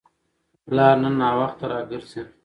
[0.65, 2.21] پلار نن ناوخته راګرځي.